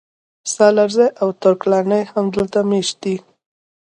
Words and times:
سالارزي 0.53 1.07
او 1.21 1.27
ترک 1.41 1.61
لاڼي 1.71 2.01
هم 2.11 2.25
دلته 2.35 2.59
مېشت 2.69 2.95
دي 3.03 3.15